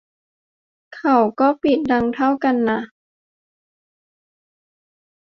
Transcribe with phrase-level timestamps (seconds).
[0.95, 2.79] เขาก็เปิดดังเท่ากันน่ะ